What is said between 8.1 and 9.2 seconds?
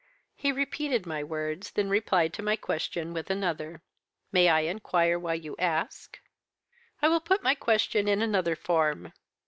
another form.